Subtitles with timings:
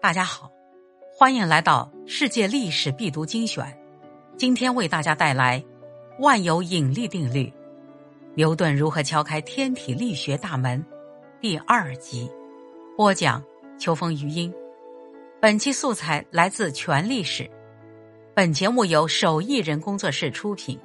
[0.00, 0.48] 大家好，
[1.12, 3.66] 欢迎来到世界历史必读精选。
[4.36, 5.62] 今天为大家带来
[6.20, 7.52] 万有引力定律，
[8.36, 10.82] 牛顿如何敲开天体力学大门
[11.40, 12.30] 第二集。
[12.96, 13.42] 播讲：
[13.76, 14.54] 秋风余音。
[15.40, 17.50] 本期素材来自全历史。
[18.34, 20.78] 本节目由手艺人工作室出品。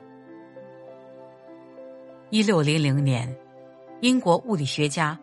[2.31, 3.31] 一六零零年，
[4.01, 5.17] 英国物理学家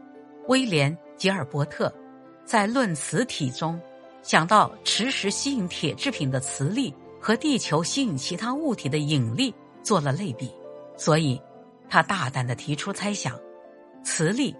[0.46, 1.92] 威廉·吉尔伯特。
[2.50, 3.80] 在论磁体中，
[4.24, 9.54] 想到磁石吸引铁制品的磁力和地球吸引其他物体的引力
[9.84, 10.50] 做了类比，
[10.96, 11.40] 所以
[11.88, 13.38] 他大胆的提出猜想：
[14.02, 14.52] 磁力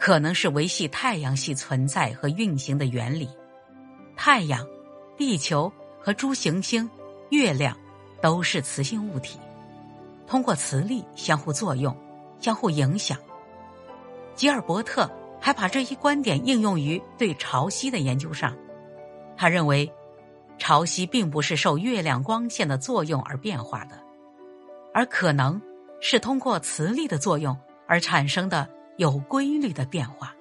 [0.00, 3.28] 可能是维系太阳系存在和运行的原理。
[4.16, 4.66] 太阳、
[5.14, 5.70] 地球
[6.00, 6.88] 和诸行星、
[7.28, 7.76] 月亮
[8.22, 9.38] 都是磁性物体，
[10.26, 11.94] 通过磁力相互作用、
[12.40, 13.18] 相互影响。
[14.34, 15.06] 吉尔伯特。
[15.44, 18.56] 还把这一观点应用于对潮汐的研究上。
[19.36, 19.92] 他认为，
[20.56, 24.00] 潮汐并不是受月亮光线的作用而变化的，
[24.94, 25.60] 而可能
[26.00, 27.54] 是通过磁力的作用
[27.86, 30.34] 而产生的有规律的变化。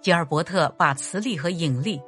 [0.00, 2.00] 吉尔伯特把磁力和引力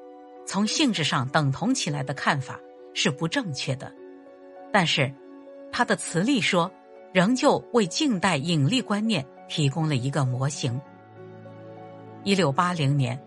[0.46, 2.60] 从性质上等同起来的看法
[2.94, 3.92] 是不正确的，
[4.72, 5.12] 但是
[5.72, 6.70] 他的磁力说
[7.12, 10.80] 仍旧为近代引力观念提供了一个模型。
[12.24, 13.20] 一六八零年，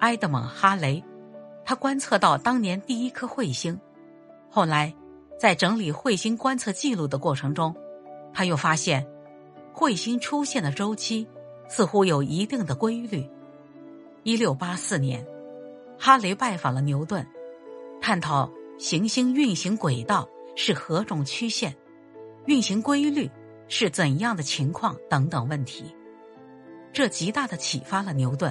[0.00, 1.02] 埃德蒙·哈雷，
[1.64, 3.80] 他观测到当年第一颗彗星。
[4.50, 4.94] 后来，
[5.40, 7.74] 在整理彗星观测记录的过程中，
[8.34, 9.06] 他又发现，
[9.74, 11.26] 彗星出现的周期
[11.66, 13.26] 似乎有一定的规律。
[14.22, 15.26] 一六八四年，
[15.98, 17.26] 哈雷拜访了牛顿，
[18.02, 21.74] 探讨行星运行轨道是何种曲线，
[22.44, 23.30] 运行规律
[23.66, 25.95] 是怎样的情况等等问题。
[26.96, 28.50] 这极大的启发了牛顿。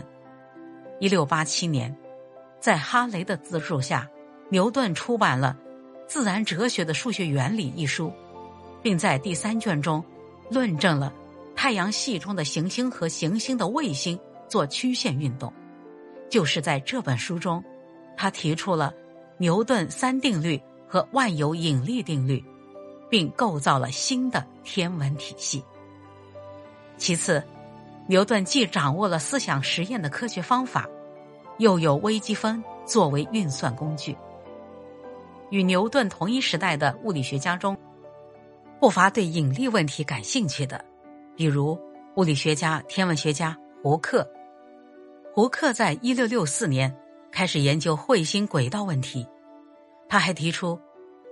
[1.00, 1.98] 一六八七年，
[2.60, 4.08] 在哈雷的资助下，
[4.52, 5.58] 牛顿出版了
[6.08, 8.14] 《自然哲学的数学原理》一书，
[8.84, 10.06] 并在第三卷中
[10.52, 11.12] 论证了
[11.56, 15.52] 太阳系中的行星和行星的卫星做曲线运动。
[16.30, 17.64] 就是在这本书中，
[18.16, 18.94] 他提出了
[19.40, 22.46] 牛顿三定律和万有引力定律，
[23.10, 25.64] 并构造了新的天文体系。
[26.96, 27.44] 其次。
[28.08, 30.88] 牛顿既掌握了思想实验的科学方法，
[31.58, 34.16] 又有微积分作为运算工具。
[35.50, 37.76] 与牛顿同一时代的物理学家中，
[38.80, 40.84] 不乏对引力问题感兴趣的，
[41.36, 41.80] 比如
[42.16, 44.28] 物理学家、天文学家胡克。
[45.34, 46.96] 胡克在一六六四年
[47.32, 49.28] 开始研究彗星轨道问题，
[50.08, 50.80] 他还提出，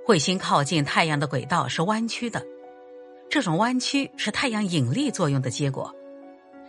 [0.07, 2.43] 彗星靠近太阳的轨道是弯曲的，
[3.29, 5.93] 这种弯曲是太阳引力作用的结果。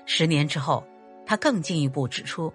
[0.07, 0.85] 十年之后，
[1.27, 2.53] 他更进一步指出，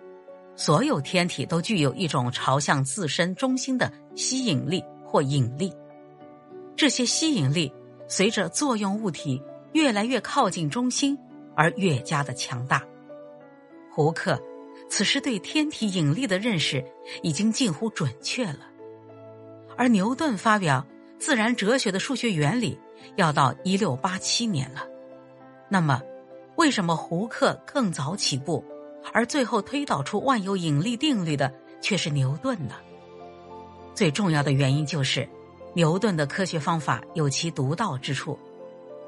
[0.56, 5.74] 所有天体都具有一种朝向自身中心的吸引力或引力。
[6.76, 7.74] 这些吸引力
[8.08, 9.42] 随着作用物体
[9.74, 11.18] 越来越靠近中心
[11.56, 12.84] 而越加的强大。
[13.92, 14.40] 胡克
[14.90, 16.86] 此时对天体引力的认识
[17.24, 18.60] 已经近乎准确了，
[19.76, 20.86] 而牛顿发表
[21.18, 22.80] 自然哲学的数学原理
[23.16, 24.88] 要到一六八七年了。
[25.68, 26.02] 那么。
[26.60, 28.66] 为什么胡克更早起步，
[29.14, 32.76] 而最后推导出万有引力定律的却是牛顿呢？
[33.96, 35.26] 最重要的原因就是，
[35.74, 38.38] 牛顿的科学方法有其独到之处，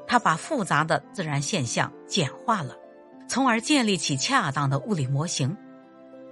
[0.06, 2.74] 他把复杂的自然现象简化了，
[3.28, 5.54] 从而建立起恰当的物理模型。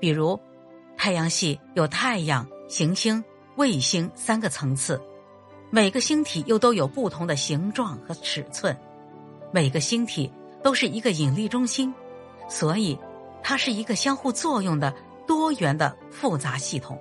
[0.00, 0.40] 比如，
[0.96, 3.22] 太阳系有太阳、行星、
[3.56, 4.98] 卫星三个层次，
[5.68, 8.74] 每个星体又都有不同的形状和尺寸，
[9.52, 10.32] 每个星体。
[10.62, 11.92] 都是一个引力中心，
[12.48, 12.98] 所以
[13.42, 14.94] 它是一个相互作用的
[15.26, 17.00] 多元的复杂系统。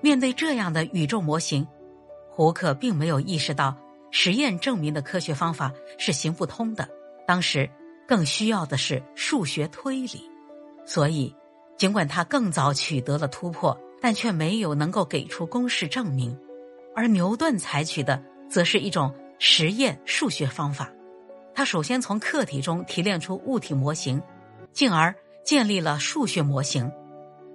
[0.00, 1.66] 面对这样的宇宙模型，
[2.30, 3.76] 胡克并没有意识到
[4.10, 6.88] 实验证明的科学方法是行不通的。
[7.26, 7.68] 当时
[8.06, 10.30] 更需要的是数学推理，
[10.86, 11.34] 所以
[11.76, 16.38] 尽管他更早取得了突破，但却没有能够给出公式证明。
[16.96, 20.90] 而牛顿采取的则是一种实验数学方法。
[21.58, 24.22] 他首先从客体中提炼出物体模型，
[24.72, 25.12] 进而
[25.42, 26.88] 建立了数学模型。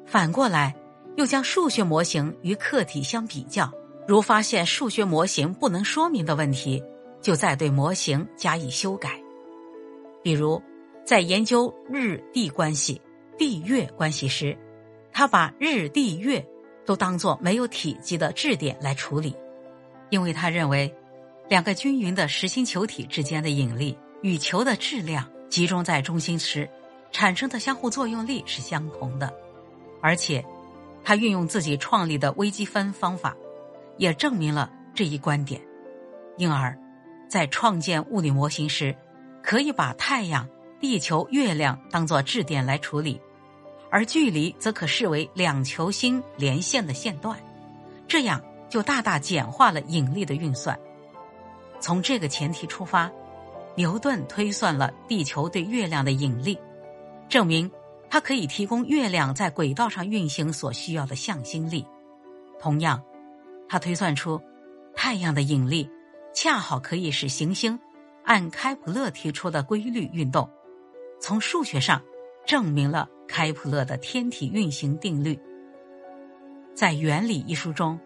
[0.06, 0.76] 反过来，
[1.16, 3.72] 又将数学模型与客体相比较，
[4.06, 6.84] 如发现数学模型不能说明的问题，
[7.22, 9.22] 就再对模型加以修改。
[10.22, 10.62] 比如，
[11.06, 13.02] 在研究日地关系、
[13.38, 14.58] 地月关系时，
[15.14, 16.46] 他把日地月
[16.86, 19.34] 都当作没有体积的质点来处理，
[20.10, 20.94] 因为他认为。
[21.50, 26.68] 两个均匀的实心球体之间的引力与球的质量集中在中心时
[27.12, 29.32] 产生的相互作用力是相同的，
[30.02, 30.44] 而且
[31.04, 33.36] 他运用自己创立的微积分方法，
[33.98, 35.62] 也证明了这一观点。
[36.38, 36.76] 因而，
[37.30, 38.96] 在创建物理模型时，
[39.44, 40.48] 可以把太阳、
[40.80, 43.22] 地球、月亮当作质点来处理，
[43.92, 47.38] 而距离则可视为两球星连线的线段，
[48.08, 50.80] 这样就大大简化了引力的运算。
[51.84, 53.12] 从这个前提出发，
[53.76, 56.58] 牛顿推算了地球对月亮的引力，
[57.28, 57.70] 证明
[58.10, 61.86] 它可以提供月亮在轨道上运行所需要的向心力。
[62.58, 63.04] 同样，
[63.68, 64.42] 他推算出
[64.96, 65.90] 太阳的引力
[66.34, 67.78] 恰好可以使行星。
[68.24, 70.50] 按开普勒提出的规律运动，
[71.20, 72.02] 从数学上
[72.46, 75.38] 证明了开普勒的天体运行定律。
[76.74, 78.00] 在《原理》一书中，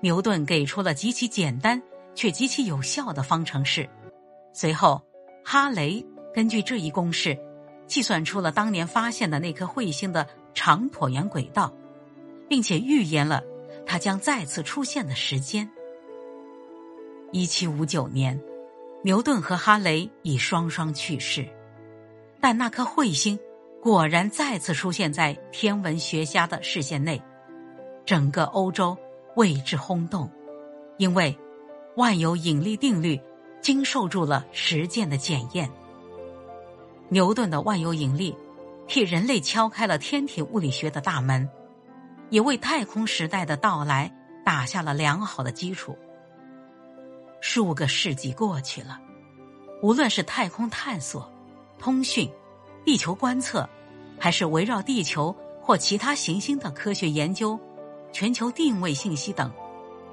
[0.00, 1.80] 牛顿给出了极其简单
[2.14, 3.88] 却极其有效的方程式。
[4.52, 5.02] 随后，
[5.44, 6.04] 哈雷
[6.34, 7.38] 根据这一公式，
[7.86, 11.72] 计算出了当年发现的那颗彗星的长椭圆轨道，
[12.48, 13.42] 并且预言了
[13.86, 15.70] 它将再次出现的时间。
[17.30, 18.40] 一七五九年。
[19.04, 21.44] 牛顿和哈雷已双双去世，
[22.40, 23.36] 但那颗彗星
[23.82, 27.20] 果然再次出现在天文学家的视线内，
[28.06, 28.96] 整个欧洲
[29.34, 30.30] 为之轰动，
[30.98, 31.36] 因为
[31.96, 33.20] 万有引力定律
[33.60, 35.70] 经受住了实践的检验。
[37.08, 38.36] 牛顿的万有引力
[38.88, 41.48] 替人类敲开了天体物理学的大门，
[42.30, 44.12] 也为太空时代的到来
[44.44, 45.96] 打下了良好的基础。
[47.40, 49.00] 数个世纪过去了，
[49.82, 51.30] 无论是太空探索、
[51.78, 52.30] 通讯、
[52.84, 53.68] 地球观测，
[54.18, 57.58] 还是围绕地球或其他行星的科学研究、
[58.12, 59.52] 全球定位信息等，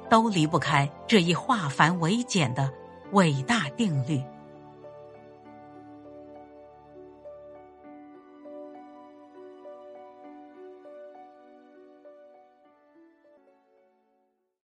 [0.10, 2.72] 都离不开这一化繁为简的
[3.12, 4.22] 伟大定律。